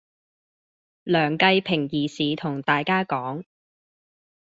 [1.03, 3.43] 梁繼平義士同大家講